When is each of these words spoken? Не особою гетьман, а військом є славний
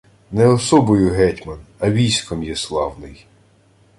Не 0.31 0.45
особою 0.47 1.09
гетьман, 1.15 1.65
а 1.79 1.91
військом 1.91 2.43
є 2.43 2.55
славний 2.55 3.25